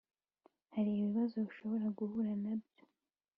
Hari 0.73 0.89
ibibazo 0.93 1.35
ushobora 1.49 1.85
guhura 1.97 2.33
na 2.43 2.53
byo 2.61 2.83